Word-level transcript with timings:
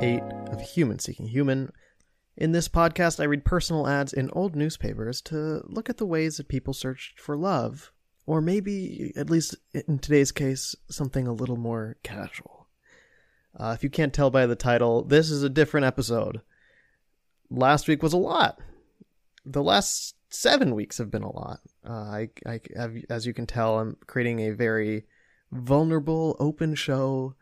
welcome 0.00 0.18
to 0.18 0.24
episode 0.24 0.52
8 0.52 0.52
of 0.52 0.60
Human 0.60 0.98
Seeking 0.98 1.28
Human. 1.28 1.72
In 2.36 2.52
this 2.52 2.68
podcast, 2.68 3.20
I 3.20 3.24
read 3.24 3.44
personal 3.44 3.86
ads 3.88 4.12
in 4.12 4.30
old 4.32 4.54
newspapers 4.54 5.20
to 5.22 5.62
look 5.66 5.90
at 5.90 5.96
the 5.96 6.06
ways 6.06 6.36
that 6.36 6.48
people 6.48 6.72
searched 6.72 7.18
for 7.18 7.36
love, 7.36 7.92
or 8.26 8.40
maybe, 8.40 9.12
at 9.16 9.30
least 9.30 9.56
in 9.72 9.98
today's 9.98 10.32
case, 10.32 10.76
something 10.88 11.26
a 11.26 11.32
little 11.32 11.56
more 11.56 11.96
casual. 12.02 12.68
Uh, 13.58 13.72
if 13.76 13.82
you 13.82 13.90
can't 13.90 14.12
tell 14.12 14.30
by 14.30 14.46
the 14.46 14.56
title, 14.56 15.02
this 15.02 15.30
is 15.30 15.42
a 15.42 15.48
different 15.48 15.86
episode. 15.86 16.42
Last 17.50 17.88
week 17.88 18.02
was 18.02 18.12
a 18.12 18.18
lot. 18.18 18.60
The 19.44 19.62
last 19.62 20.14
seven 20.30 20.74
weeks 20.74 20.98
have 20.98 21.10
been 21.10 21.22
a 21.22 21.32
lot. 21.32 21.60
Uh, 21.84 21.92
I, 21.92 22.28
I 22.46 22.60
as 23.10 23.26
you 23.26 23.34
can 23.34 23.46
tell, 23.46 23.78
I'm 23.78 23.96
creating 24.06 24.40
a 24.40 24.50
very 24.50 25.06
vulnerable, 25.50 26.36
open 26.38 26.74
show, 26.74 27.34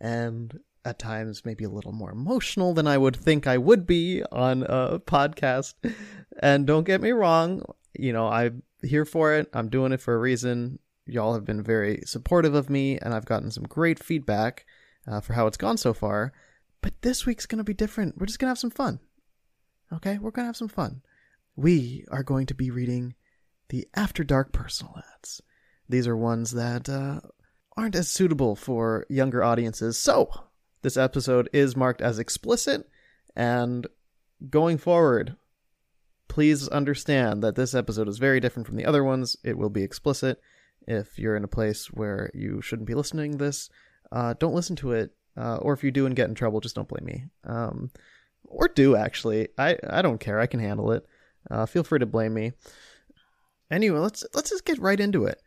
and 0.00 0.60
at 0.84 0.98
times 0.98 1.44
maybe 1.44 1.64
a 1.64 1.70
little 1.70 1.92
more 1.92 2.10
emotional 2.10 2.74
than 2.74 2.86
I 2.86 2.98
would 2.98 3.16
think 3.16 3.46
I 3.46 3.58
would 3.58 3.86
be 3.86 4.22
on 4.30 4.64
a 4.64 4.98
podcast. 4.98 5.74
And 6.40 6.66
don't 6.66 6.84
get 6.84 7.00
me 7.00 7.12
wrong, 7.12 7.62
you 7.94 8.12
know, 8.12 8.28
I'm 8.28 8.62
here 8.82 9.04
for 9.04 9.34
it. 9.34 9.48
I'm 9.52 9.68
doing 9.68 9.92
it 9.92 10.00
for 10.00 10.14
a 10.14 10.18
reason. 10.18 10.78
Y'all 11.06 11.34
have 11.34 11.44
been 11.44 11.62
very 11.62 12.02
supportive 12.06 12.54
of 12.54 12.70
me, 12.70 12.98
and 12.98 13.14
I've 13.14 13.26
gotten 13.26 13.50
some 13.50 13.64
great 13.64 14.02
feedback 14.02 14.66
uh, 15.06 15.20
for 15.20 15.34
how 15.34 15.46
it's 15.46 15.56
gone 15.56 15.76
so 15.76 15.92
far. 15.92 16.32
But 16.80 17.00
this 17.02 17.24
week's 17.24 17.46
going 17.46 17.58
to 17.58 17.64
be 17.64 17.74
different. 17.74 18.18
We're 18.18 18.26
just 18.26 18.38
going 18.38 18.48
to 18.48 18.50
have 18.50 18.58
some 18.58 18.70
fun. 18.70 19.00
Okay? 19.92 20.18
We're 20.18 20.30
going 20.30 20.44
to 20.44 20.48
have 20.48 20.56
some 20.56 20.68
fun. 20.68 21.02
We 21.56 22.04
are 22.10 22.22
going 22.22 22.46
to 22.46 22.54
be 22.54 22.70
reading 22.70 23.14
the 23.68 23.86
After 23.94 24.24
Dark 24.24 24.52
personal 24.52 24.94
ads. 25.14 25.40
These 25.88 26.06
are 26.06 26.16
ones 26.16 26.52
that 26.52 26.88
uh, 26.88 27.20
aren't 27.76 27.94
as 27.94 28.08
suitable 28.10 28.56
for 28.56 29.06
younger 29.08 29.42
audiences. 29.42 29.98
So, 29.98 30.30
this 30.84 30.96
episode 30.96 31.50
is 31.52 31.74
marked 31.76 32.00
as 32.00 32.20
explicit, 32.20 32.88
and 33.34 33.86
going 34.48 34.78
forward, 34.78 35.34
please 36.28 36.68
understand 36.68 37.42
that 37.42 37.56
this 37.56 37.74
episode 37.74 38.08
is 38.08 38.18
very 38.18 38.38
different 38.38 38.66
from 38.66 38.76
the 38.76 38.86
other 38.86 39.02
ones. 39.02 39.36
It 39.42 39.58
will 39.58 39.70
be 39.70 39.82
explicit. 39.82 40.40
If 40.86 41.18
you're 41.18 41.36
in 41.36 41.44
a 41.44 41.48
place 41.48 41.86
where 41.86 42.30
you 42.34 42.60
shouldn't 42.60 42.86
be 42.86 42.94
listening 42.94 43.32
to 43.32 43.38
this, 43.38 43.70
uh, 44.12 44.34
don't 44.38 44.54
listen 44.54 44.76
to 44.76 44.92
it. 44.92 45.12
Uh, 45.36 45.56
or 45.56 45.72
if 45.72 45.82
you 45.82 45.90
do 45.90 46.06
and 46.06 46.14
get 46.14 46.28
in 46.28 46.34
trouble, 46.34 46.60
just 46.60 46.76
don't 46.76 46.88
blame 46.88 47.04
me. 47.04 47.24
Um, 47.44 47.90
or 48.44 48.68
do 48.68 48.94
actually. 48.94 49.48
I 49.58 49.76
I 49.88 50.02
don't 50.02 50.20
care. 50.20 50.38
I 50.38 50.46
can 50.46 50.60
handle 50.60 50.92
it. 50.92 51.04
Uh, 51.50 51.66
feel 51.66 51.82
free 51.82 51.98
to 51.98 52.06
blame 52.06 52.34
me. 52.34 52.52
Anyway, 53.70 53.98
let's 53.98 54.24
let's 54.34 54.50
just 54.50 54.64
get 54.64 54.78
right 54.78 55.00
into 55.00 55.24
it. 55.24 55.40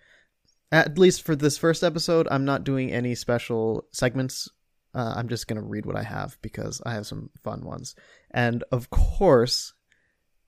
At 0.71 0.97
least 0.97 1.21
for 1.21 1.35
this 1.35 1.57
first 1.57 1.83
episode, 1.83 2.27
I'm 2.29 2.43
not 2.43 2.65
doing 2.65 2.91
any 2.91 3.15
special 3.15 3.87
segments. 3.91 4.49
Uh, 4.97 5.13
I'm 5.15 5.27
just 5.29 5.47
gonna 5.47 5.61
read 5.61 5.85
what 5.85 5.95
I 5.95 6.01
have 6.01 6.39
because 6.41 6.81
I 6.83 6.93
have 6.93 7.05
some 7.05 7.29
fun 7.43 7.63
ones, 7.63 7.93
and 8.31 8.63
of 8.71 8.89
course, 8.89 9.73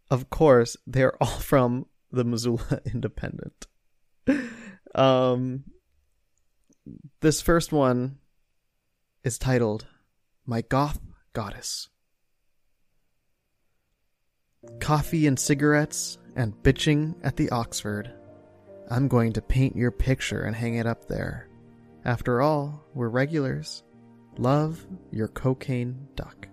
of 0.09 0.31
course, 0.31 0.75
they're 0.88 1.16
all 1.23 1.28
from 1.28 1.86
the 2.11 2.23
Missoula 2.23 2.81
Independent. 2.92 3.67
um, 4.95 5.66
this 7.22 7.42
first 7.42 7.72
one 7.72 8.17
is 9.23 9.38
titled 9.38 9.86
"My 10.48 10.61
Goth 10.64 10.99
Goddess." 11.33 11.89
Coffee 14.80 15.27
and 15.27 15.39
cigarettes 15.39 16.17
and 16.36 16.55
bitching 16.64 17.14
at 17.21 17.38
the 17.38 17.52
Oxford. 17.52 18.11
I'm 18.89 19.08
going 19.08 19.33
to 19.33 19.43
paint 19.43 19.76
your 19.76 19.92
picture 19.92 20.42
and 20.42 20.55
hang 20.55 20.73
it 20.73 20.88
up 20.88 21.08
there. 21.08 21.48
After 22.04 22.42
all, 22.42 22.83
we're 22.95 23.09
regulars. 23.09 23.83
Love 24.39 24.88
your 25.11 25.27
cocaine 25.27 26.08
duck. 26.16 26.48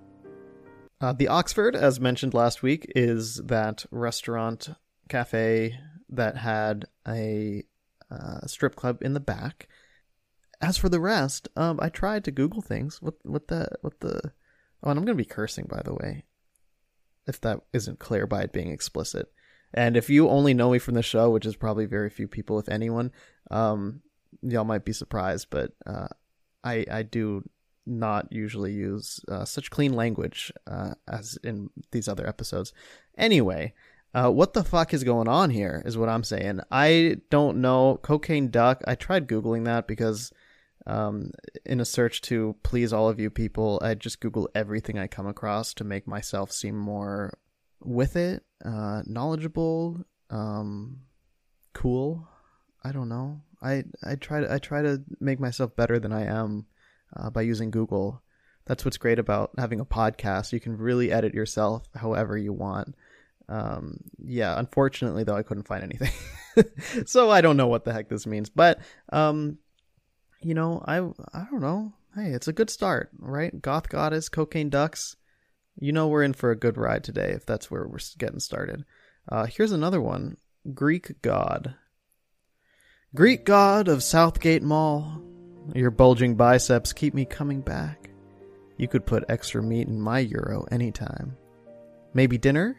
Uh, 1.01 1.13
the 1.13 1.29
Oxford, 1.29 1.77
as 1.77 2.01
mentioned 2.01 2.35
last 2.35 2.61
week, 2.61 2.91
is 2.97 3.37
that 3.45 3.87
restaurant 3.93 4.71
cafe 5.09 5.79
that 6.09 6.37
had 6.37 6.87
a 7.07 7.63
uh, 8.11 8.45
strip 8.49 8.75
club 8.75 8.99
in 9.03 9.15
the 9.15 9.21
back. 9.21 9.69
As 10.61 10.77
for 10.77 10.89
the 10.89 10.99
rest, 10.99 11.47
um, 11.55 11.79
I 11.81 11.89
tried 11.89 12.25
to 12.25 12.33
Google 12.33 12.61
things. 12.61 13.01
What 13.01 13.15
what 13.23 13.47
the 13.47 13.69
what 13.83 14.01
the? 14.01 14.33
Oh, 14.83 14.91
and 14.91 14.99
I'm 14.99 15.05
gonna 15.05 15.15
be 15.15 15.25
cursing 15.25 15.67
by 15.71 15.83
the 15.85 15.95
way 15.95 16.25
if 17.29 17.41
that 17.43 17.61
isn't 17.73 18.01
clear 18.01 18.27
by 18.27 18.43
it 18.43 18.53
being 18.53 18.73
explicit. 18.73 19.31
And 19.73 19.97
if 19.97 20.11
you 20.11 20.29
only 20.29 20.55
know 20.55 20.73
me 20.73 20.81
from 20.81 20.95
the 20.95 21.05
show, 21.05 21.31
which 21.31 21.47
is 21.47 21.55
probably 21.55 21.87
very 21.87 22.11
few 22.11 22.27
people, 22.27 22.59
if 22.59 22.69
anyone, 22.69 23.13
um, 23.49 24.01
y'all 24.43 24.65
might 24.65 24.85
be 24.85 24.93
surprised, 24.93 25.51
but 25.51 25.71
uh, 25.87 26.09
I 26.65 26.85
I 26.91 27.03
do 27.05 27.45
not 27.87 28.33
usually 28.33 28.73
use 28.73 29.21
uh, 29.29 29.45
such 29.45 29.71
clean 29.71 29.93
language 29.93 30.53
uh, 30.67 30.95
as 31.09 31.39
in 31.45 31.71
these 31.93 32.09
other 32.09 32.27
episodes. 32.27 32.73
Anyway, 33.17 33.75
uh, 34.15 34.31
what 34.31 34.55
the 34.55 34.65
fuck 34.65 34.95
is 34.95 35.05
going 35.05 35.29
on 35.29 35.51
here? 35.51 35.83
Is 35.85 35.99
what 35.99 36.09
I'm 36.09 36.25
saying. 36.25 36.61
I 36.71 37.19
don't 37.31 37.59
know. 37.59 37.99
Cocaine 38.03 38.51
duck. 38.51 38.83
I 38.87 38.95
tried 38.95 39.29
googling 39.29 39.65
that 39.67 39.87
because 39.87 40.33
um, 40.87 41.33
in 41.65 41.81
a 41.81 41.85
search 41.85 42.23
to 42.23 42.57
please 42.63 42.93
all 42.93 43.09
of 43.09 43.21
you 43.21 43.29
people, 43.29 43.79
I 43.83 43.95
just 43.95 44.21
Google 44.21 44.49
everything 44.55 44.99
I 44.99 45.07
come 45.07 45.27
across 45.27 45.75
to 45.75 45.85
make 45.85 46.07
myself 46.07 46.53
seem 46.53 46.77
more 46.77 47.39
with 47.83 48.17
it, 48.17 48.45
uh, 48.65 49.03
knowledgeable, 49.05 50.05
um, 50.31 51.01
cool. 51.73 52.27
I 52.83 52.93
don't 52.93 53.09
know. 53.09 53.43
I 53.61 53.85
I 54.05 54.15
try 54.15 54.41
to 54.41 54.53
I 54.53 54.59
try 54.59 54.83
to 54.83 55.03
make 55.21 55.41
myself 55.41 55.75
better 55.75 55.99
than 55.99 56.13
I 56.13 56.25
am 56.25 56.67
uh, 57.19 57.31
by 57.31 57.43
using 57.43 57.71
Google. 57.71 58.22
That's 58.66 58.84
what's 58.84 58.99
great 58.99 59.19
about 59.19 59.53
having 59.59 59.81
a 59.81 59.84
podcast. 59.84 60.53
You 60.53 60.60
can 60.60 60.77
really 60.77 61.12
edit 61.12 61.34
yourself 61.34 61.88
however 61.94 62.37
you 62.37 62.53
want. 62.53 62.94
Um, 63.49 64.00
yeah, 64.19 64.59
unfortunately 64.59 65.25
though, 65.25 65.37
I 65.37 65.43
couldn't 65.43 65.69
find 65.69 65.84
anything, 65.84 66.12
so 67.06 67.31
I 67.31 67.41
don't 67.41 67.56
know 67.56 67.69
what 67.69 67.84
the 67.84 67.93
heck 67.93 68.09
this 68.09 68.26
means. 68.26 68.50
But 68.50 68.81
um, 69.12 69.59
you 70.43 70.55
know, 70.55 70.82
I 70.84 70.99
I 70.99 71.47
don't 71.50 71.60
know. 71.60 71.93
Hey, 72.15 72.31
it's 72.31 72.49
a 72.49 72.53
good 72.53 72.71
start, 72.71 73.10
right? 73.19 73.60
Goth 73.60 73.88
Goddess, 73.88 74.28
Cocaine 74.28 74.71
Ducks. 74.71 75.16
You 75.78 75.93
know 75.93 76.09
we're 76.09 76.22
in 76.22 76.32
for 76.32 76.50
a 76.50 76.56
good 76.56 76.76
ride 76.76 77.05
today 77.05 77.32
if 77.32 77.47
that's 77.47 77.71
where 77.71 77.87
we're 77.87 77.99
getting 78.19 78.41
started. 78.41 78.84
Uh, 79.31 79.47
here's 79.47 79.72
another 79.72 80.00
one 80.00 80.38
Greek 80.75 81.21
God. 81.22 81.75
Greek 83.15 83.44
God 83.44 83.87
of 83.87 84.03
Southgate 84.03 84.62
Mall. 84.62 85.22
Your 85.75 85.91
bulging 85.91 86.37
biceps 86.37 86.93
keep 86.93 87.15
me 87.15 87.25
coming 87.25 87.60
back. 87.60 88.10
You 88.77 88.88
could 88.88 89.06
put 89.06 89.25
extra 89.28 89.62
meat 89.62 89.88
in 89.88 90.00
my 90.00 90.21
euro 90.21 90.65
anytime. 90.71 91.37
Maybe 92.15 92.38
dinner? 92.38 92.77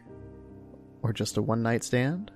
Or 1.02 1.12
just 1.12 1.36
a 1.36 1.42
one 1.42 1.62
night 1.62 1.84
stand? 1.84 2.30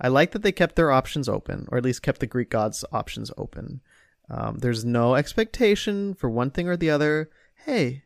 I 0.00 0.08
like 0.08 0.32
that 0.32 0.42
they 0.42 0.52
kept 0.52 0.76
their 0.76 0.90
options 0.90 1.28
open, 1.28 1.66
or 1.70 1.78
at 1.78 1.84
least 1.84 2.02
kept 2.02 2.20
the 2.20 2.26
Greek 2.26 2.50
gods' 2.50 2.84
options 2.92 3.30
open. 3.36 3.80
Um, 4.30 4.58
there's 4.58 4.84
no 4.84 5.14
expectation 5.14 6.14
for 6.14 6.30
one 6.30 6.50
thing 6.50 6.68
or 6.68 6.76
the 6.76 6.90
other. 6.90 7.30
Hey, 7.66 8.04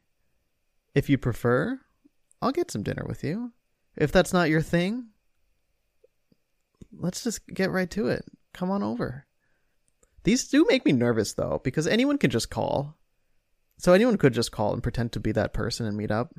if 0.94 1.08
you 1.08 1.16
prefer, 1.16 1.80
I'll 2.42 2.52
get 2.52 2.70
some 2.70 2.82
dinner 2.82 3.04
with 3.06 3.22
you. 3.24 3.52
If 3.96 4.12
that's 4.12 4.32
not 4.32 4.50
your 4.50 4.62
thing, 4.62 5.08
let's 6.92 7.24
just 7.24 7.46
get 7.46 7.70
right 7.70 7.90
to 7.90 8.08
it. 8.08 8.24
Come 8.52 8.70
on 8.70 8.82
over. 8.82 9.26
These 10.24 10.48
do 10.48 10.66
make 10.68 10.84
me 10.84 10.92
nervous 10.92 11.34
though, 11.34 11.60
because 11.64 11.86
anyone 11.86 12.18
can 12.18 12.30
just 12.30 12.50
call. 12.50 12.96
So 13.78 13.92
anyone 13.92 14.18
could 14.18 14.34
just 14.34 14.52
call 14.52 14.72
and 14.72 14.82
pretend 14.82 15.12
to 15.12 15.20
be 15.20 15.32
that 15.32 15.52
person 15.52 15.86
and 15.86 15.96
meet 15.96 16.10
up, 16.10 16.34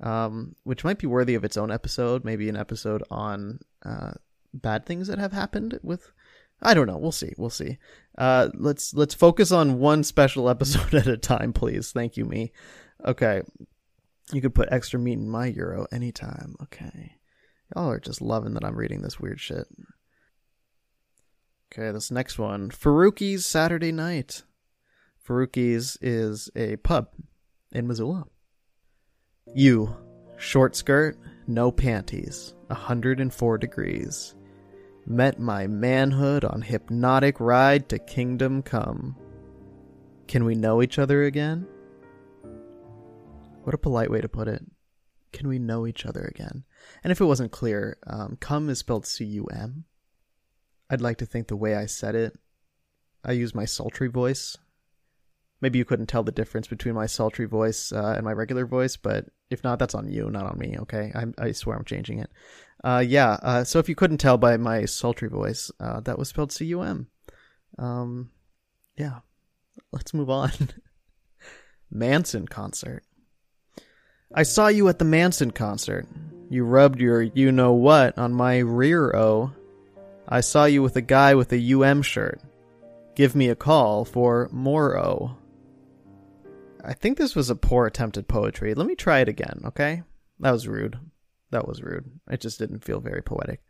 um, 0.00 0.56
which 0.64 0.82
might 0.82 0.98
be 0.98 1.06
worthy 1.06 1.36
of 1.36 1.44
its 1.44 1.56
own 1.56 1.70
episode. 1.70 2.24
Maybe 2.24 2.48
an 2.48 2.56
episode 2.56 3.04
on 3.10 3.60
uh, 3.84 4.12
bad 4.52 4.84
things 4.84 5.06
that 5.06 5.18
have 5.18 5.32
happened 5.32 5.78
with 5.82 6.10
I 6.62 6.74
don't 6.74 6.86
know. 6.86 6.96
We'll 6.96 7.12
see. 7.12 7.32
We'll 7.36 7.50
see. 7.50 7.78
Uh, 8.16 8.48
let's 8.54 8.94
let's 8.94 9.14
focus 9.14 9.52
on 9.52 9.78
one 9.78 10.04
special 10.04 10.48
episode 10.50 10.94
at 10.94 11.06
a 11.06 11.16
time, 11.16 11.52
please. 11.52 11.92
Thank 11.92 12.16
you, 12.16 12.24
me. 12.24 12.52
Okay, 13.04 13.42
you 14.32 14.40
could 14.40 14.54
put 14.54 14.68
extra 14.72 14.98
meat 14.98 15.18
in 15.18 15.28
my 15.28 15.46
euro 15.46 15.86
anytime. 15.92 16.56
Okay, 16.62 17.16
y'all 17.74 17.90
are 17.90 18.00
just 18.00 18.22
loving 18.22 18.54
that 18.54 18.64
I'm 18.64 18.76
reading 18.76 19.02
this 19.02 19.20
weird 19.20 19.40
shit. 19.40 19.66
Okay, 21.78 21.90
this 21.90 22.10
next 22.10 22.38
one, 22.38 22.70
Faruqi's 22.70 23.44
Saturday 23.44 23.92
Night. 23.92 24.44
Faruqi's 25.22 25.98
is 26.00 26.48
a 26.56 26.76
pub 26.76 27.08
in 27.70 27.86
Missoula. 27.86 28.24
You, 29.54 29.94
short 30.38 30.74
skirt, 30.74 31.18
no 31.46 31.70
panties, 31.70 32.54
104 32.68 33.58
degrees 33.58 34.34
met 35.06 35.38
my 35.38 35.66
manhood 35.66 36.44
on 36.46 36.62
hypnotic 36.62 37.38
ride 37.40 37.90
to 37.90 37.98
kingdom 37.98 38.62
come. 38.62 39.14
Can 40.28 40.46
we 40.46 40.54
know 40.54 40.82
each 40.82 40.98
other 40.98 41.24
again? 41.24 41.66
What 43.64 43.74
a 43.74 43.78
polite 43.78 44.10
way 44.10 44.22
to 44.22 44.28
put 44.28 44.48
it. 44.48 44.64
Can 45.32 45.46
we 45.46 45.58
know 45.58 45.86
each 45.86 46.06
other 46.06 46.22
again? 46.22 46.64
And 47.04 47.12
if 47.12 47.20
it 47.20 47.26
wasn't 47.26 47.52
clear, 47.52 47.98
um, 48.06 48.38
cum 48.40 48.70
is 48.70 48.78
spelled 48.78 49.06
C 49.06 49.26
U 49.26 49.46
M. 49.52 49.84
I'd 50.90 51.00
like 51.00 51.18
to 51.18 51.26
think 51.26 51.48
the 51.48 51.56
way 51.56 51.74
I 51.74 51.86
said 51.86 52.14
it, 52.14 52.38
I 53.24 53.32
use 53.32 53.54
my 53.54 53.64
sultry 53.64 54.08
voice. 54.08 54.56
Maybe 55.60 55.78
you 55.78 55.84
couldn't 55.84 56.06
tell 56.06 56.22
the 56.22 56.32
difference 56.32 56.68
between 56.68 56.94
my 56.94 57.06
sultry 57.06 57.46
voice 57.46 57.90
uh, 57.92 58.14
and 58.16 58.24
my 58.24 58.32
regular 58.32 58.66
voice, 58.66 58.96
but 58.96 59.26
if 59.50 59.64
not, 59.64 59.78
that's 59.78 59.94
on 59.94 60.08
you, 60.08 60.30
not 60.30 60.46
on 60.46 60.58
me. 60.58 60.76
Okay, 60.80 61.12
I, 61.14 61.46
I 61.46 61.52
swear 61.52 61.76
I'm 61.76 61.84
changing 61.84 62.18
it. 62.18 62.30
Uh, 62.84 63.02
yeah. 63.06 63.38
Uh, 63.42 63.64
so 63.64 63.78
if 63.78 63.88
you 63.88 63.94
couldn't 63.94 64.18
tell 64.18 64.36
by 64.36 64.56
my 64.56 64.84
sultry 64.84 65.28
voice, 65.28 65.70
uh, 65.80 66.00
that 66.00 66.18
was 66.18 66.28
spelled 66.28 66.52
C 66.52 66.66
U 66.66 66.82
M. 66.82 67.08
Um, 67.78 68.30
yeah. 68.96 69.20
Let's 69.92 70.14
move 70.14 70.30
on. 70.30 70.50
Manson 71.90 72.46
concert. 72.46 73.02
I 74.34 74.42
saw 74.42 74.68
you 74.68 74.88
at 74.88 74.98
the 74.98 75.04
Manson 75.04 75.52
concert. 75.52 76.06
You 76.50 76.64
rubbed 76.64 77.00
your 77.00 77.22
you 77.22 77.52
know 77.52 77.72
what 77.72 78.18
on 78.18 78.32
my 78.32 78.58
rear 78.58 79.14
O. 79.16 79.52
I 80.28 80.40
saw 80.40 80.64
you 80.64 80.82
with 80.82 80.96
a 80.96 81.02
guy 81.02 81.34
with 81.34 81.52
a 81.52 81.72
UM 81.74 82.02
shirt. 82.02 82.40
Give 83.14 83.34
me 83.34 83.48
a 83.48 83.56
call 83.56 84.04
for 84.04 84.48
more 84.52 84.98
O. 84.98 85.36
I 86.84 86.92
think 86.92 87.16
this 87.16 87.34
was 87.34 87.50
a 87.50 87.56
poor 87.56 87.86
attempt 87.86 88.16
at 88.16 88.28
poetry. 88.28 88.74
Let 88.74 88.86
me 88.86 88.94
try 88.94 89.20
it 89.20 89.28
again, 89.28 89.62
okay? 89.66 90.02
That 90.40 90.52
was 90.52 90.68
rude. 90.68 90.98
That 91.50 91.66
was 91.66 91.82
rude. 91.82 92.10
It 92.30 92.40
just 92.40 92.58
didn't 92.58 92.84
feel 92.84 93.00
very 93.00 93.22
poetic. 93.22 93.62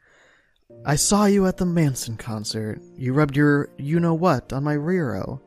I 0.85 0.97
saw 0.97 1.27
you 1.27 1.47
at 1.47 1.59
the 1.59 1.67
Manson 1.67 2.17
concert. 2.17 2.81
You 2.97 3.13
rubbed 3.13 3.37
your 3.37 3.71
you 3.79 4.01
know 4.01 4.15
what 4.15 4.53
on 4.53 4.65
my 4.65 4.75
rear 4.75 5.15
O. 5.15 5.41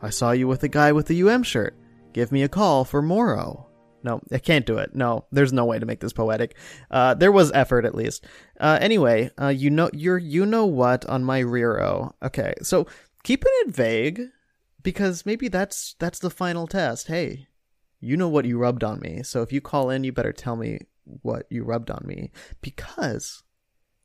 I 0.00 0.10
saw 0.10 0.32
you 0.32 0.48
with 0.48 0.62
a 0.62 0.68
guy 0.68 0.92
with 0.92 1.10
a 1.10 1.28
UM 1.28 1.42
shirt. 1.42 1.76
Give 2.12 2.32
me 2.32 2.42
a 2.42 2.48
call 2.48 2.84
for 2.84 3.02
more 3.02 3.38
O. 3.38 3.66
No, 4.04 4.20
I 4.32 4.38
can't 4.38 4.66
do 4.66 4.78
it. 4.78 4.94
No, 4.94 5.26
there's 5.30 5.52
no 5.52 5.64
way 5.64 5.78
to 5.78 5.86
make 5.86 6.00
this 6.00 6.12
poetic. 6.12 6.56
Uh, 6.90 7.14
there 7.14 7.32
was 7.32 7.52
effort 7.52 7.84
at 7.84 7.94
least. 7.94 8.24
Uh, 8.58 8.78
anyway, 8.80 9.30
uh, 9.40 9.48
you 9.48 9.70
know, 9.70 9.90
you're 9.92 10.18
you 10.18 10.44
know 10.46 10.66
what 10.66 11.06
on 11.06 11.24
my 11.24 11.38
rear 11.38 11.80
O. 11.80 12.14
Okay, 12.22 12.54
so 12.62 12.86
keeping 13.22 13.52
it 13.60 13.74
vague 13.74 14.22
because 14.82 15.26
maybe 15.26 15.48
that's 15.48 15.94
that's 15.98 16.18
the 16.18 16.30
final 16.30 16.66
test. 16.66 17.08
Hey, 17.08 17.46
you 18.00 18.16
know 18.16 18.28
what 18.28 18.44
you 18.44 18.58
rubbed 18.58 18.84
on 18.84 19.00
me. 19.00 19.22
So 19.22 19.42
if 19.42 19.52
you 19.52 19.60
call 19.60 19.90
in, 19.90 20.04
you 20.04 20.12
better 20.12 20.32
tell 20.32 20.56
me 20.56 20.80
what 21.04 21.46
you 21.50 21.64
rubbed 21.64 21.90
on 21.90 22.04
me 22.06 22.30
because 22.60 23.42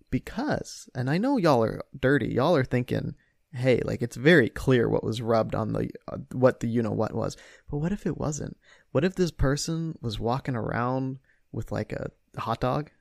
because 0.09 0.89
and 0.95 1.09
I 1.09 1.17
know 1.17 1.37
y'all 1.37 1.63
are 1.63 1.83
dirty. 1.99 2.29
Y'all 2.29 2.55
are 2.55 2.63
thinking, 2.63 3.15
"Hey, 3.57 3.81
like 3.83 4.01
it's 4.01 4.15
very 4.15 4.49
clear 4.49 4.87
what 4.89 5.03
was 5.03 5.21
rubbed 5.21 5.55
on 5.55 5.73
the 5.73 5.89
uh, 6.07 6.17
what 6.31 6.59
the 6.59 6.67
you 6.67 6.81
know 6.81 6.91
what 6.91 7.13
was." 7.13 7.35
But 7.69 7.77
what 7.77 7.91
if 7.91 8.05
it 8.05 8.17
wasn't? 8.17 8.57
What 8.91 9.03
if 9.03 9.15
this 9.15 9.31
person 9.31 9.97
was 10.01 10.19
walking 10.19 10.55
around 10.55 11.19
with 11.51 11.71
like 11.71 11.91
a 11.91 12.11
hot 12.37 12.61
dog 12.61 12.91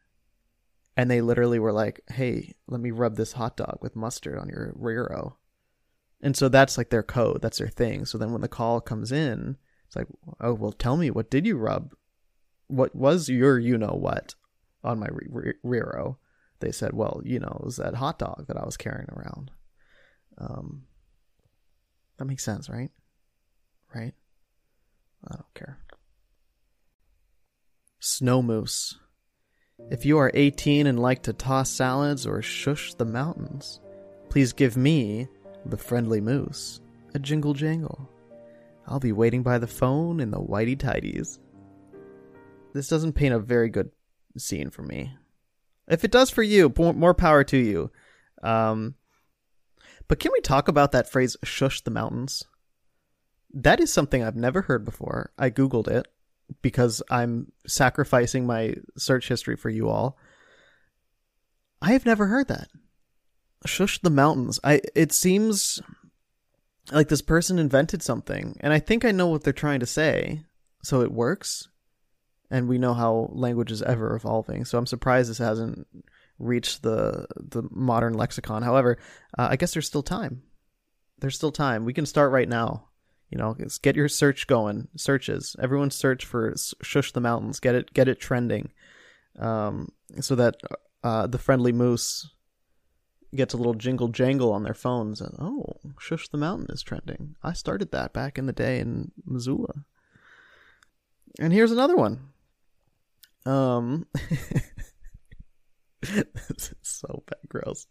and 0.97 1.11
they 1.11 1.21
literally 1.21 1.59
were 1.59 1.73
like, 1.73 2.01
"Hey, 2.09 2.55
let 2.67 2.81
me 2.81 2.91
rub 2.91 3.17
this 3.17 3.33
hot 3.33 3.57
dog 3.57 3.79
with 3.83 3.97
mustard 3.97 4.39
on 4.39 4.49
your 4.49 4.73
rear 4.77 5.13
o." 5.15 5.37
And 6.21 6.37
so 6.37 6.49
that's 6.49 6.79
like 6.79 6.91
their 6.91 7.03
code, 7.03 7.43
that's 7.43 7.59
their 7.59 7.69
thing. 7.69 8.07
So 8.07 8.17
then 8.17 8.33
when 8.33 8.41
the 8.41 8.49
call 8.49 8.81
comes 8.81 9.13
in, 9.13 9.59
it's 9.87 9.97
like, 9.97 10.09
"Oh, 10.41 10.55
well, 10.55 10.73
tell 10.73 10.97
me 10.97 11.11
what 11.11 11.31
did 11.31 11.47
you 11.47 11.57
rub? 11.57 11.95
What 12.69 12.95
was 12.95 13.29
your 13.29 13.59
you 13.59 13.77
know 13.77 13.97
what 14.01 14.35
on 14.83 14.99
my 14.99 15.09
re- 15.11 15.55
rear 15.63 15.99
o?" 16.03 16.17
They 16.61 16.73
said, 16.73 16.95
"Well, 16.95 17.21
you 17.25 17.39
know, 17.39 17.59
it 17.61 17.65
was 17.65 17.77
that 17.77 17.97
hot 17.97 18.19
dog 18.19 18.47
that 18.49 18.57
I 18.57 18.65
was 18.65 18.79
carrying 18.79 19.11
around." 19.11 19.51
Um 20.39 20.83
that 22.19 22.25
makes 22.25 22.45
sense, 22.45 22.69
right? 22.69 22.91
Right? 23.95 24.15
I 25.29 25.35
don't 25.35 25.55
care. 25.55 25.79
Snow 28.01 28.43
moose. 28.43 28.99
If 29.91 30.07
you 30.07 30.19
are 30.19 30.31
18 30.33 30.87
and 30.87 30.99
like 30.99 31.25
to 31.25 31.33
toss 31.33 31.71
salads 31.71 32.27
or 32.27 32.41
shush 32.41 32.95
the 32.95 33.05
mountains, 33.05 33.81
please 34.31 34.53
give 34.53 34.77
me, 34.77 35.29
the 35.67 35.77
friendly 35.77 36.21
moose, 36.21 36.81
a 37.15 37.19
jingle 37.19 37.53
jangle. 37.53 38.09
I'll 38.87 39.01
be 39.01 39.13
waiting 39.13 39.43
by 39.43 39.59
the 39.59 39.67
phone 39.67 40.21
in 40.21 40.31
the 40.31 40.41
whitey 40.41 40.79
tidies. 40.79 41.39
This 42.73 42.89
doesn't 42.89 43.15
paint 43.15 43.35
a 43.35 43.39
very 43.39 43.69
good 43.69 43.91
scene 44.39 44.71
for 44.71 44.83
me. 44.83 45.15
If 45.89 46.05
it 46.05 46.11
does 46.11 46.31
for 46.31 46.43
you, 46.43 46.73
more 46.77 47.15
power 47.15 47.45
to 47.45 47.57
you. 47.57 47.91
Um, 48.43 48.95
but 50.09 50.19
can 50.19 50.33
we 50.33 50.41
talk 50.41 50.69
about 50.69 50.93
that 50.93 51.11
phrase, 51.11 51.37
shush 51.43 51.81
the 51.83 51.91
mountains? 51.91 52.45
That 53.53 53.81
is 53.81 53.93
something 53.93 54.23
I've 54.23 54.37
never 54.37 54.63
heard 54.63 54.85
before. 54.85 55.33
I 55.39 55.51
Googled 55.51 55.89
it 55.89 56.07
because 56.63 57.03
I'm 57.11 57.53
sacrificing 57.67 58.47
my 58.47 58.75
search 58.97 59.29
history 59.29 59.57
for 59.57 59.71
you 59.71 59.89
all. 59.89 60.19
I 61.83 61.93
have 61.93 62.07
never 62.07 62.27
heard 62.27 62.49
that. 62.49 62.69
Shush 63.65 64.01
the 64.01 64.11
mountains. 64.11 64.61
I 64.63 64.81
it 64.95 65.13
seems 65.13 65.81
like 66.93 67.09
this 67.09 67.23
person 67.23 67.59
invented 67.59 68.03
something, 68.03 68.57
and 68.61 68.73
I 68.73 68.79
think 68.79 69.05
I 69.05 69.11
know 69.11 69.27
what 69.27 69.43
they're 69.43 69.53
trying 69.53 69.81
to 69.81 69.87
say, 69.87 70.45
so 70.83 71.01
it 71.01 71.11
works. 71.13 71.69
And 72.49 72.69
we 72.69 72.79
know 72.79 72.95
how 72.95 73.29
language 73.33 73.73
is 73.73 73.83
ever 73.83 74.15
evolving, 74.15 74.65
so 74.65 74.79
I'm 74.79 74.87
surprised 74.87 75.31
this 75.31 75.39
hasn't 75.39 75.89
reached 76.39 76.83
the 76.83 77.27
the 77.37 77.63
modern 77.71 78.15
lexicon. 78.15 78.63
However, 78.63 78.99
uh, 79.39 79.49
I 79.51 79.57
guess 79.57 79.73
there's 79.73 79.87
still 79.87 80.03
time. 80.03 80.43
There's 81.19 81.37
still 81.37 81.53
time. 81.53 81.85
We 81.85 81.95
can 81.95 82.07
start 82.07 82.33
right 82.33 82.49
now. 82.49 82.89
You 83.31 83.39
know 83.39 83.57
get 83.83 83.97
your 83.97 84.09
search 84.09 84.47
going. 84.47 84.89
Searches. 84.97 85.57
Everyone 85.61 85.91
search 85.91 86.25
for 86.25 86.55
shush 86.83 87.13
the 87.13 87.21
mountains. 87.21 87.61
Get 87.61 87.75
it 87.75 87.93
get 87.93 88.09
it 88.09 88.21
trending. 88.21 88.71
Um, 89.39 89.93
so 90.21 90.35
that 90.37 90.57
uh, 91.03 91.27
the 91.27 91.39
friendly 91.39 91.73
moose 91.73 92.31
gets 93.35 93.53
a 93.53 93.57
little 93.57 93.75
jingle 93.75 94.09
jangle 94.09 94.53
on 94.53 94.63
their 94.63 94.75
phones. 94.75 95.21
And 95.21 95.35
oh 95.41 95.81
shush 95.99 96.29
the 96.29 96.39
mountain 96.39 96.67
is 96.71 96.83
trending. 96.83 97.35
I 97.43 97.53
started 97.53 97.91
that 97.93 98.13
back 98.13 98.39
in 98.39 98.47
the 98.47 98.53
day 98.53 98.79
in 98.79 99.13
missoula. 99.25 99.85
And 101.39 101.53
here's 101.53 101.73
another 101.73 101.97
one. 101.97 102.29
Um 103.45 104.07
this 106.03 106.27
is 106.59 106.75
so 106.83 107.23
bad, 107.27 107.39
gross. 107.49 107.87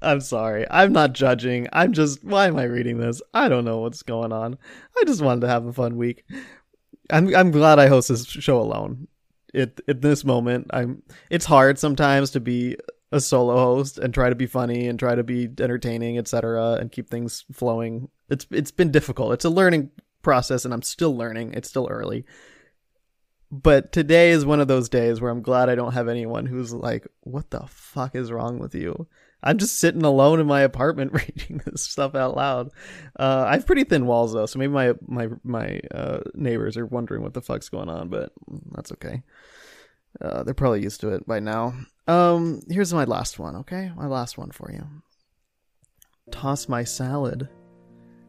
I'm 0.00 0.20
sorry. 0.20 0.66
I'm 0.70 0.92
not 0.92 1.12
judging. 1.12 1.68
I'm 1.72 1.92
just. 1.92 2.24
Why 2.24 2.46
am 2.46 2.56
I 2.56 2.64
reading 2.64 2.98
this? 2.98 3.20
I 3.34 3.48
don't 3.48 3.64
know 3.64 3.78
what's 3.78 4.02
going 4.02 4.32
on. 4.32 4.58
I 4.96 5.04
just 5.06 5.22
wanted 5.22 5.42
to 5.42 5.48
have 5.48 5.66
a 5.66 5.72
fun 5.72 5.96
week. 5.96 6.24
I'm. 7.10 7.34
I'm 7.34 7.50
glad 7.50 7.78
I 7.78 7.88
host 7.88 8.08
this 8.08 8.26
show 8.26 8.60
alone. 8.60 9.08
It 9.52 9.80
at 9.88 10.00
this 10.00 10.24
moment, 10.24 10.68
I'm. 10.70 11.02
It's 11.30 11.44
hard 11.44 11.78
sometimes 11.78 12.30
to 12.30 12.40
be 12.40 12.76
a 13.12 13.20
solo 13.20 13.56
host 13.56 13.98
and 13.98 14.12
try 14.12 14.28
to 14.30 14.34
be 14.34 14.46
funny 14.46 14.86
and 14.86 14.98
try 14.98 15.14
to 15.14 15.24
be 15.24 15.48
entertaining, 15.60 16.18
etc., 16.18 16.74
and 16.74 16.92
keep 16.92 17.10
things 17.10 17.44
flowing. 17.52 18.08
It's. 18.30 18.46
It's 18.50 18.70
been 18.70 18.90
difficult. 18.90 19.34
It's 19.34 19.44
a 19.44 19.50
learning 19.50 19.90
process, 20.22 20.64
and 20.64 20.72
I'm 20.72 20.82
still 20.82 21.16
learning. 21.16 21.52
It's 21.54 21.68
still 21.68 21.88
early 21.90 22.24
but 23.50 23.92
today 23.92 24.30
is 24.30 24.44
one 24.44 24.60
of 24.60 24.68
those 24.68 24.88
days 24.88 25.20
where 25.20 25.30
I'm 25.30 25.42
glad 25.42 25.68
I 25.68 25.74
don't 25.74 25.94
have 25.94 26.08
anyone 26.08 26.46
who's 26.46 26.72
like, 26.72 27.06
"What 27.20 27.50
the 27.50 27.64
fuck 27.66 28.14
is 28.14 28.32
wrong 28.32 28.58
with 28.58 28.74
you?" 28.74 29.06
I'm 29.42 29.58
just 29.58 29.78
sitting 29.78 30.02
alone 30.02 30.40
in 30.40 30.46
my 30.46 30.62
apartment 30.62 31.12
reading 31.14 31.62
this 31.64 31.82
stuff 31.82 32.14
out 32.14 32.36
loud. 32.36 32.70
Uh, 33.18 33.44
I 33.46 33.54
have 33.54 33.66
pretty 33.66 33.84
thin 33.84 34.06
walls 34.06 34.32
though, 34.32 34.46
so 34.46 34.58
maybe 34.58 34.72
my 34.72 34.94
my 35.06 35.28
my 35.44 35.80
uh, 35.92 36.20
neighbors 36.34 36.76
are 36.76 36.86
wondering 36.86 37.22
what 37.22 37.34
the 37.34 37.42
fuck's 37.42 37.68
going 37.68 37.88
on, 37.88 38.08
but 38.08 38.32
that's 38.72 38.92
okay. 38.92 39.22
Uh, 40.20 40.42
they're 40.42 40.54
probably 40.54 40.82
used 40.82 41.00
to 41.02 41.10
it 41.10 41.26
by 41.26 41.38
now. 41.38 41.74
Um, 42.06 42.62
here's 42.68 42.92
my 42.94 43.04
last 43.04 43.38
one. 43.38 43.56
Okay, 43.56 43.92
my 43.96 44.06
last 44.06 44.38
one 44.38 44.50
for 44.50 44.72
you. 44.72 44.84
Toss 46.30 46.68
my 46.68 46.84
salad. 46.84 47.48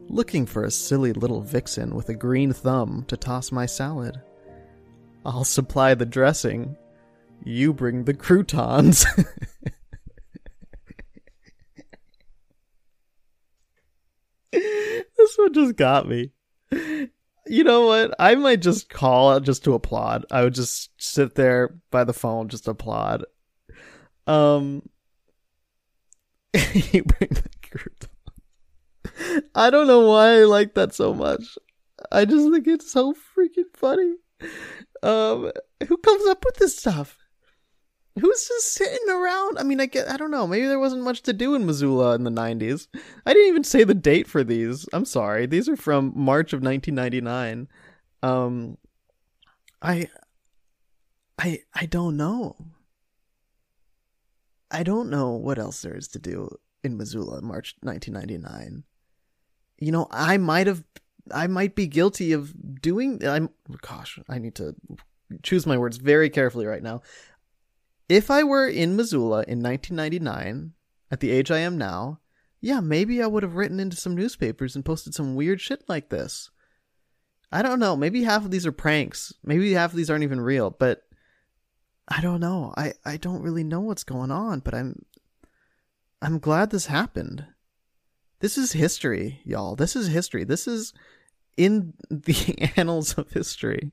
Looking 0.08 0.44
for 0.44 0.64
a 0.64 0.70
silly 0.70 1.12
little 1.12 1.40
vixen 1.40 1.94
with 1.94 2.08
a 2.08 2.14
green 2.14 2.52
thumb 2.52 3.04
to 3.08 3.16
toss 3.16 3.52
my 3.52 3.66
salad. 3.66 4.20
I'll 5.24 5.44
supply 5.44 5.94
the 5.94 6.06
dressing. 6.06 6.76
You 7.44 7.72
bring 7.72 8.04
the 8.04 8.14
croutons. 8.14 9.04
this 14.52 15.36
one 15.36 15.52
just 15.52 15.76
got 15.76 16.08
me. 16.08 16.32
You 17.46 17.64
know 17.64 17.86
what? 17.86 18.14
I 18.18 18.34
might 18.34 18.62
just 18.62 18.88
call 18.88 19.32
out 19.32 19.42
just 19.42 19.64
to 19.64 19.74
applaud. 19.74 20.24
I 20.30 20.42
would 20.44 20.54
just 20.54 20.90
sit 20.98 21.34
there 21.34 21.74
by 21.90 22.04
the 22.04 22.12
phone, 22.12 22.48
just 22.48 22.68
applaud. 22.68 23.24
Um, 24.26 24.88
you 26.54 27.02
bring 27.04 27.30
the 27.30 27.50
croutons. 27.62 28.08
I 29.54 29.70
don't 29.70 29.86
know 29.86 30.08
why 30.08 30.40
I 30.40 30.44
like 30.44 30.74
that 30.74 30.94
so 30.94 31.12
much. 31.12 31.58
I 32.10 32.24
just 32.24 32.50
think 32.50 32.66
it's 32.66 32.90
so 32.90 33.12
freaking 33.12 33.74
funny. 33.74 34.14
Um, 35.02 35.50
who 35.86 35.96
comes 35.96 36.26
up 36.26 36.44
with 36.44 36.56
this 36.56 36.76
stuff? 36.76 37.18
Who's 38.18 38.48
just 38.48 38.72
sitting 38.72 39.08
around? 39.08 39.58
I 39.58 39.62
mean, 39.62 39.80
I 39.80 39.86
get, 39.86 40.10
I 40.10 40.16
don't 40.16 40.30
know. 40.30 40.46
Maybe 40.46 40.66
there 40.66 40.78
wasn't 40.78 41.04
much 41.04 41.22
to 41.22 41.32
do 41.32 41.54
in 41.54 41.64
Missoula 41.64 42.14
in 42.14 42.24
the 42.24 42.30
90s. 42.30 42.88
I 43.24 43.32
didn't 43.32 43.48
even 43.48 43.64
say 43.64 43.84
the 43.84 43.94
date 43.94 44.26
for 44.26 44.42
these. 44.42 44.86
I'm 44.92 45.04
sorry. 45.04 45.46
These 45.46 45.68
are 45.68 45.76
from 45.76 46.12
March 46.14 46.52
of 46.52 46.62
1999. 46.62 47.68
Um, 48.22 48.76
I, 49.80 50.08
I, 51.38 51.60
I 51.72 51.86
don't 51.86 52.16
know. 52.16 52.56
I 54.70 54.82
don't 54.82 55.08
know 55.08 55.30
what 55.30 55.58
else 55.58 55.82
there 55.82 55.96
is 55.96 56.08
to 56.08 56.18
do 56.18 56.48
in 56.84 56.96
Missoula 56.96 57.38
in 57.38 57.46
March 57.46 57.74
1999. 57.80 58.84
You 59.78 59.92
know, 59.92 60.08
I 60.10 60.36
might 60.36 60.66
have 60.66 60.84
I 61.32 61.46
might 61.46 61.74
be 61.74 61.86
guilty 61.86 62.32
of 62.32 62.80
doing. 62.80 63.26
I'm 63.26 63.50
gosh, 63.82 64.18
I 64.28 64.38
need 64.38 64.54
to 64.56 64.74
choose 65.42 65.66
my 65.66 65.78
words 65.78 65.96
very 65.96 66.30
carefully 66.30 66.66
right 66.66 66.82
now. 66.82 67.02
If 68.08 68.30
I 68.30 68.42
were 68.42 68.66
in 68.66 68.96
Missoula 68.96 69.44
in 69.46 69.62
1999, 69.62 70.72
at 71.10 71.20
the 71.20 71.30
age 71.30 71.50
I 71.50 71.58
am 71.58 71.78
now, 71.78 72.20
yeah, 72.60 72.80
maybe 72.80 73.22
I 73.22 73.26
would 73.26 73.42
have 73.42 73.54
written 73.54 73.80
into 73.80 73.96
some 73.96 74.14
newspapers 74.14 74.74
and 74.74 74.84
posted 74.84 75.14
some 75.14 75.34
weird 75.34 75.60
shit 75.60 75.88
like 75.88 76.08
this. 76.08 76.50
I 77.52 77.62
don't 77.62 77.80
know. 77.80 77.96
Maybe 77.96 78.22
half 78.22 78.44
of 78.44 78.50
these 78.50 78.66
are 78.66 78.72
pranks. 78.72 79.32
Maybe 79.42 79.72
half 79.72 79.90
of 79.90 79.96
these 79.96 80.10
aren't 80.10 80.24
even 80.24 80.40
real, 80.40 80.70
but 80.70 81.02
I 82.06 82.20
don't 82.20 82.40
know. 82.40 82.74
I, 82.76 82.94
I 83.04 83.16
don't 83.16 83.42
really 83.42 83.64
know 83.64 83.80
what's 83.80 84.04
going 84.04 84.30
on, 84.30 84.60
but 84.60 84.74
I'm 84.74 85.04
I'm 86.22 86.38
glad 86.38 86.70
this 86.70 86.86
happened. 86.86 87.46
This 88.40 88.56
is 88.56 88.72
history, 88.72 89.40
y'all. 89.44 89.76
This 89.76 89.94
is 89.94 90.08
history. 90.08 90.44
This 90.44 90.66
is 90.66 90.92
in 91.56 91.92
the 92.10 92.72
annals 92.76 93.14
of 93.14 93.30
history. 93.30 93.92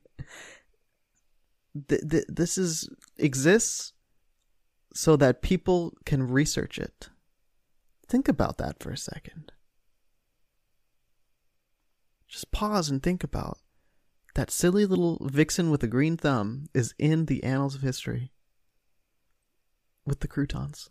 Th- 1.88 2.02
th- 2.08 2.24
this 2.28 2.58
is 2.58 2.88
exists 3.18 3.92
so 4.94 5.16
that 5.16 5.42
people 5.42 5.92
can 6.06 6.26
research 6.26 6.78
it. 6.78 7.10
Think 8.08 8.26
about 8.26 8.56
that 8.56 8.82
for 8.82 8.90
a 8.90 8.96
second. 8.96 9.52
Just 12.26 12.50
pause 12.50 12.88
and 12.88 13.02
think 13.02 13.22
about 13.22 13.58
that 14.34 14.50
silly 14.50 14.86
little 14.86 15.18
vixen 15.20 15.70
with 15.70 15.82
a 15.82 15.86
green 15.86 16.16
thumb 16.16 16.66
is 16.72 16.94
in 16.98 17.26
the 17.26 17.44
annals 17.44 17.74
of 17.74 17.82
history 17.82 18.32
with 20.06 20.20
the 20.20 20.28
croutons. 20.28 20.90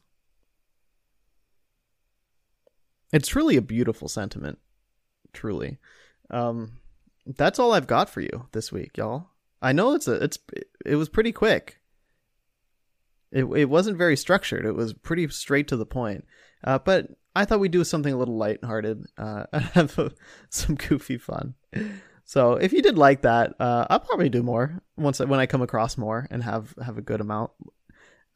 It's 3.11 3.27
truly 3.27 3.57
a 3.57 3.61
beautiful 3.61 4.07
sentiment. 4.07 4.59
Truly. 5.33 5.77
Um, 6.29 6.73
that's 7.25 7.59
all 7.59 7.73
I've 7.73 7.87
got 7.87 8.09
for 8.09 8.21
you 8.21 8.47
this 8.51 8.71
week, 8.71 8.97
y'all. 8.97 9.29
I 9.61 9.71
know 9.71 9.95
it's 9.95 10.07
a 10.07 10.23
it's 10.23 10.37
it 10.85 10.95
was 10.95 11.09
pretty 11.09 11.31
quick. 11.31 11.79
It 13.31 13.45
it 13.45 13.65
wasn't 13.65 13.97
very 13.97 14.15
structured. 14.15 14.65
It 14.65 14.75
was 14.75 14.93
pretty 14.93 15.27
straight 15.29 15.67
to 15.69 15.77
the 15.77 15.85
point. 15.85 16.25
Uh, 16.63 16.79
but 16.79 17.07
I 17.35 17.45
thought 17.45 17.59
we'd 17.59 17.71
do 17.71 17.83
something 17.83 18.13
a 18.13 18.17
little 18.17 18.37
lighthearted 18.37 19.05
uh, 19.17 19.45
and 19.53 19.63
have 19.63 19.97
a, 19.99 20.11
some 20.49 20.75
goofy 20.75 21.17
fun. 21.17 21.55
So 22.25 22.53
if 22.53 22.73
you 22.73 22.81
did 22.81 22.97
like 22.97 23.21
that, 23.21 23.53
uh, 23.59 23.85
I'll 23.89 23.99
probably 23.99 24.29
do 24.29 24.43
more 24.43 24.81
once 24.97 25.19
when 25.19 25.39
I 25.39 25.45
come 25.45 25.61
across 25.61 25.97
more 25.97 26.27
and 26.29 26.43
have 26.43 26.73
have 26.83 26.97
a 26.97 27.01
good 27.01 27.21
amount. 27.21 27.51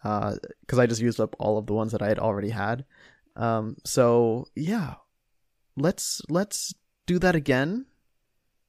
Because 0.01 0.79
uh, 0.79 0.81
I 0.81 0.87
just 0.87 1.01
used 1.01 1.19
up 1.19 1.35
all 1.37 1.59
of 1.59 1.67
the 1.67 1.73
ones 1.73 1.91
that 1.91 2.01
I 2.01 2.07
had 2.07 2.17
already 2.17 2.49
had. 2.49 2.85
Um, 3.35 3.77
so 3.85 4.47
yeah, 4.55 4.95
let's 5.75 6.21
let's 6.29 6.73
do 7.05 7.19
that 7.19 7.35
again 7.35 7.85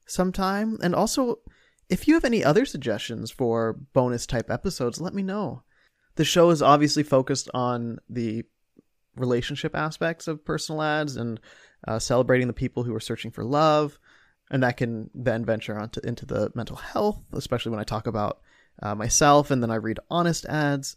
sometime. 0.07 0.79
And 0.83 0.95
also, 0.95 1.41
if 1.89 2.07
you 2.07 2.15
have 2.15 2.25
any 2.25 2.45
other 2.45 2.65
suggestions 2.65 3.31
for 3.31 3.75
bonus 3.93 4.27
type 4.27 4.51
episodes, 4.51 5.01
let 5.01 5.15
me 5.15 5.23
know. 5.23 5.63
The 6.17 6.25
show 6.25 6.51
is 6.51 6.63
obviously 6.63 7.03
focused 7.03 7.49
on 7.55 7.99
the 8.09 8.45
relationship 9.17 9.75
aspects 9.75 10.29
of 10.29 10.45
personal 10.45 10.83
ads 10.83 11.17
and 11.17 11.41
uh, 11.87 11.99
celebrating 11.99 12.47
the 12.47 12.53
people 12.53 12.83
who 12.83 12.95
are 12.95 13.01
searching 13.01 13.31
for 13.31 13.45
love. 13.45 13.99
And 14.51 14.63
that 14.63 14.77
can 14.77 15.11
then 15.15 15.45
venture 15.45 15.79
onto 15.79 16.01
into 16.05 16.27
the 16.27 16.51
mental 16.55 16.77
health, 16.77 17.25
especially 17.33 17.71
when 17.71 17.81
I 17.81 17.85
talk 17.85 18.07
about 18.07 18.41
uh, 18.83 18.95
myself 18.95 19.51
and 19.51 19.63
then 19.63 19.71
I 19.71 19.77
read 19.77 19.99
honest 20.11 20.45
ads. 20.47 20.97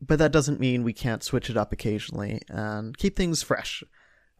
But 0.00 0.18
that 0.20 0.32
doesn't 0.32 0.60
mean 0.60 0.84
we 0.84 0.92
can't 0.92 1.22
switch 1.22 1.50
it 1.50 1.56
up 1.56 1.72
occasionally 1.72 2.40
and 2.48 2.96
keep 2.96 3.16
things 3.16 3.42
fresh. 3.42 3.82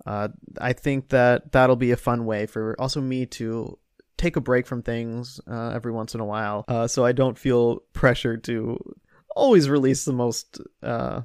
Uh, 0.07 0.29
I 0.61 0.73
think 0.73 1.09
that 1.09 1.53
that'll 1.53 1.77
be 1.77 1.91
a 1.91 1.97
fun 1.97 2.25
way 2.25 2.47
for 2.47 2.77
also 2.79 3.00
me 3.00 3.27
to 3.27 3.79
take 4.17 4.37
a 4.37 4.41
break 4.41 4.67
from 4.67 4.83
things 4.83 5.41
uh, 5.50 5.71
every 5.71 5.93
once 5.93 6.15
in 6.15 6.21
a 6.21 6.25
while, 6.25 6.65
uh, 6.69 6.87
so 6.87 7.05
I 7.05 7.12
don't 7.12 7.38
feel 7.38 7.81
pressured 7.93 8.45
to 8.45 8.79
always 9.35 9.69
release 9.69 10.05
the 10.05 10.12
most 10.12 10.61
uh, 10.83 11.23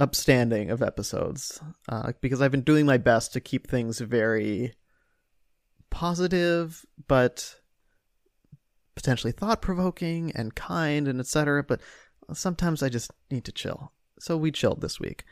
upstanding 0.00 0.70
of 0.70 0.82
episodes 0.82 1.60
uh, 1.88 2.12
because 2.20 2.40
I've 2.40 2.50
been 2.50 2.62
doing 2.62 2.86
my 2.86 2.98
best 2.98 3.32
to 3.32 3.40
keep 3.40 3.68
things 3.68 3.98
very 3.98 4.74
positive, 5.90 6.84
but 7.06 7.56
potentially 8.94 9.32
thought 9.32 9.62
provoking 9.62 10.32
and 10.34 10.54
kind 10.54 11.06
and 11.06 11.20
etc. 11.20 11.62
But 11.62 11.80
sometimes 12.32 12.82
I 12.82 12.88
just 12.88 13.10
need 13.30 13.44
to 13.44 13.52
chill. 13.52 13.92
So 14.18 14.36
we 14.36 14.50
chilled 14.50 14.80
this 14.80 14.98
week. 15.00 15.24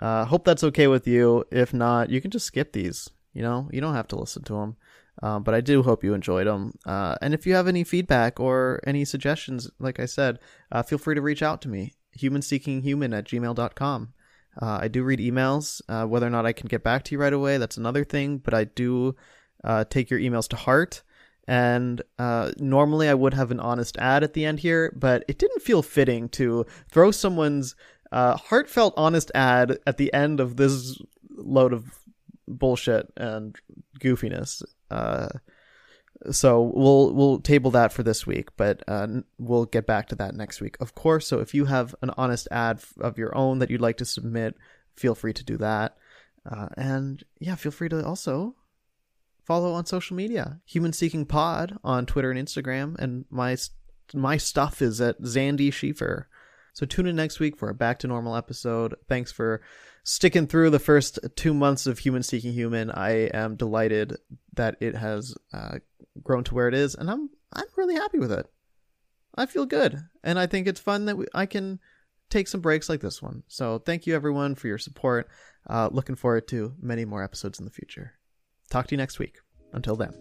Uh, 0.00 0.24
hope 0.26 0.44
that's 0.44 0.64
okay 0.64 0.86
with 0.86 1.06
you. 1.06 1.44
If 1.50 1.72
not, 1.72 2.10
you 2.10 2.20
can 2.20 2.30
just 2.30 2.46
skip 2.46 2.72
these. 2.72 3.08
You 3.32 3.42
know, 3.42 3.68
you 3.72 3.80
don't 3.80 3.94
have 3.94 4.08
to 4.08 4.16
listen 4.16 4.42
to 4.44 4.54
them. 4.54 4.76
Um, 5.22 5.42
but 5.42 5.54
I 5.54 5.60
do 5.60 5.82
hope 5.82 6.04
you 6.04 6.12
enjoyed 6.12 6.46
them. 6.46 6.74
Uh, 6.84 7.16
and 7.22 7.32
if 7.32 7.46
you 7.46 7.54
have 7.54 7.68
any 7.68 7.84
feedback 7.84 8.38
or 8.38 8.80
any 8.86 9.04
suggestions, 9.04 9.70
like 9.78 9.98
I 9.98 10.06
said, 10.06 10.38
uh, 10.70 10.82
feel 10.82 10.98
free 10.98 11.14
to 11.14 11.22
reach 11.22 11.42
out 11.42 11.62
to 11.62 11.68
me 11.68 11.94
humanseekinghuman 12.18 13.16
at 13.16 13.26
gmail.com. 13.26 14.12
Uh, 14.60 14.78
I 14.80 14.88
do 14.88 15.02
read 15.02 15.18
emails. 15.18 15.82
Uh, 15.88 16.06
whether 16.06 16.26
or 16.26 16.30
not 16.30 16.46
I 16.46 16.52
can 16.52 16.68
get 16.68 16.82
back 16.82 17.04
to 17.04 17.14
you 17.14 17.20
right 17.20 17.32
away, 17.32 17.58
that's 17.58 17.76
another 17.76 18.04
thing, 18.04 18.38
but 18.38 18.54
I 18.54 18.64
do 18.64 19.14
uh, 19.64 19.84
take 19.84 20.10
your 20.10 20.20
emails 20.20 20.48
to 20.48 20.56
heart. 20.56 21.02
And 21.48 22.02
uh, 22.18 22.52
normally 22.58 23.08
I 23.08 23.14
would 23.14 23.34
have 23.34 23.50
an 23.50 23.60
honest 23.60 23.96
ad 23.98 24.24
at 24.24 24.32
the 24.32 24.44
end 24.44 24.60
here, 24.60 24.92
but 24.96 25.24
it 25.28 25.38
didn't 25.38 25.62
feel 25.62 25.82
fitting 25.82 26.28
to 26.30 26.66
throw 26.90 27.10
someone's 27.10 27.76
uh, 28.10 28.36
heartfelt, 28.36 28.94
honest 28.96 29.30
ad 29.34 29.78
at 29.86 29.96
the 29.96 30.12
end 30.12 30.40
of 30.40 30.56
this 30.56 31.00
load 31.36 31.72
of 31.72 31.84
bullshit 32.48 33.12
and 33.16 33.56
goofiness. 34.00 34.62
Uh, 34.90 35.28
so 36.30 36.72
we'll 36.74 37.12
we'll 37.14 37.40
table 37.40 37.70
that 37.72 37.92
for 37.92 38.02
this 38.02 38.26
week, 38.26 38.48
but 38.56 38.82
uh, 38.88 39.06
we'll 39.38 39.66
get 39.66 39.86
back 39.86 40.08
to 40.08 40.14
that 40.16 40.34
next 40.34 40.60
week, 40.60 40.76
of 40.80 40.94
course. 40.94 41.26
So 41.26 41.40
if 41.40 41.54
you 41.54 41.66
have 41.66 41.94
an 42.02 42.10
honest 42.16 42.48
ad 42.50 42.80
of 43.00 43.18
your 43.18 43.36
own 43.36 43.58
that 43.58 43.70
you'd 43.70 43.80
like 43.80 43.98
to 43.98 44.04
submit, 44.04 44.56
feel 44.96 45.14
free 45.14 45.32
to 45.34 45.44
do 45.44 45.56
that. 45.58 45.96
Uh, 46.50 46.68
and 46.76 47.22
yeah, 47.38 47.54
feel 47.54 47.72
free 47.72 47.88
to 47.88 48.04
also 48.04 48.54
follow 49.46 49.72
on 49.72 49.86
social 49.86 50.16
media, 50.16 50.60
Human 50.66 50.92
Seeking 50.92 51.24
Pod 51.24 51.78
on 51.84 52.04
Twitter 52.04 52.30
and 52.30 52.38
Instagram, 52.38 52.98
and 52.98 53.24
my 53.30 53.56
my 54.12 54.36
stuff 54.36 54.82
is 54.82 55.00
at 55.00 55.20
Zandy 55.22 55.72
Schiefer. 55.72 56.26
So 56.74 56.84
tune 56.84 57.06
in 57.06 57.16
next 57.16 57.40
week 57.40 57.56
for 57.56 57.70
a 57.70 57.74
back 57.74 58.00
to 58.00 58.06
normal 58.06 58.36
episode. 58.36 58.94
Thanks 59.08 59.32
for 59.32 59.62
sticking 60.04 60.46
through 60.46 60.70
the 60.70 60.78
first 60.78 61.18
two 61.34 61.54
months 61.54 61.86
of 61.86 62.00
Human 62.00 62.22
Seeking 62.22 62.52
Human. 62.52 62.90
I 62.90 63.28
am 63.32 63.56
delighted 63.56 64.16
that 64.54 64.76
it 64.80 64.94
has 64.94 65.34
uh, 65.54 65.78
grown 66.22 66.44
to 66.44 66.54
where 66.54 66.68
it 66.68 66.74
is, 66.74 66.94
and 66.94 67.10
I'm 67.10 67.30
I'm 67.52 67.66
really 67.76 67.94
happy 67.94 68.18
with 68.18 68.32
it. 68.32 68.46
I 69.34 69.46
feel 69.46 69.66
good, 69.66 69.98
and 70.24 70.38
I 70.38 70.46
think 70.46 70.66
it's 70.66 70.80
fun 70.80 71.06
that 71.06 71.16
we, 71.16 71.26
I 71.34 71.46
can 71.46 71.78
take 72.28 72.48
some 72.48 72.60
breaks 72.60 72.88
like 72.88 73.00
this 73.00 73.22
one. 73.22 73.44
So 73.46 73.78
thank 73.78 74.06
you 74.06 74.14
everyone 74.14 74.56
for 74.56 74.66
your 74.66 74.78
support. 74.78 75.28
Uh, 75.68 75.88
looking 75.92 76.16
forward 76.16 76.48
to 76.48 76.74
many 76.80 77.04
more 77.04 77.22
episodes 77.22 77.58
in 77.58 77.64
the 77.64 77.70
future. 77.70 78.15
Talk 78.70 78.86
to 78.88 78.94
you 78.94 78.98
next 78.98 79.18
week. 79.18 79.40
Until 79.72 79.96
then. 79.96 80.12